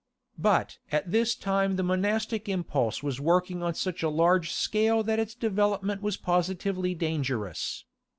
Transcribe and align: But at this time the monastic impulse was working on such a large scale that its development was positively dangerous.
But 0.39 0.79
at 0.91 1.11
this 1.11 1.35
time 1.35 1.75
the 1.75 1.83
monastic 1.83 2.49
impulse 2.49 3.03
was 3.03 3.21
working 3.21 3.61
on 3.61 3.75
such 3.75 4.01
a 4.01 4.09
large 4.09 4.51
scale 4.51 5.03
that 5.03 5.19
its 5.19 5.35
development 5.35 6.01
was 6.01 6.17
positively 6.17 6.95
dangerous. 6.95 7.85